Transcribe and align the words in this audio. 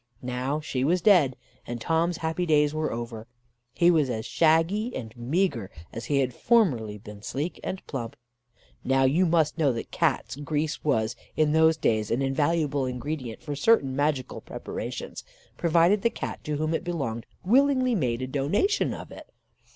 Now 0.23 0.59
she 0.59 0.83
was 0.83 0.99
dead, 1.03 1.35
and 1.67 1.79
Tom's 1.79 2.17
happy 2.25 2.47
days 2.47 2.73
were 2.73 2.91
over: 2.91 3.27
he 3.75 3.91
was 3.91 4.09
as 4.09 4.25
shaggy 4.25 4.91
and 4.95 5.15
meagre, 5.15 5.69
as 5.93 6.05
he 6.05 6.21
had 6.21 6.33
formerly 6.33 6.97
been 6.97 7.21
sleek 7.21 7.59
and 7.63 7.85
plump. 7.85 8.15
Now, 8.83 9.03
you 9.03 9.27
must 9.27 9.59
know 9.59 9.71
that 9.73 9.91
Cats' 9.91 10.37
grease 10.37 10.83
was, 10.83 11.15
in 11.35 11.51
those 11.51 11.77
days, 11.77 12.09
an 12.09 12.23
invaluable 12.23 12.87
ingredient 12.87 13.43
for 13.43 13.55
certain 13.55 13.95
magical 13.95 14.41
preparations, 14.41 15.23
provided 15.55 16.01
the 16.01 16.09
Cat 16.09 16.43
to 16.45 16.57
whom 16.57 16.73
it 16.73 16.83
belonged 16.83 17.27
willingly 17.45 17.93
made 17.93 18.23
a 18.23 18.27
donation 18.27 18.95
of 18.95 19.11
it. 19.11 19.31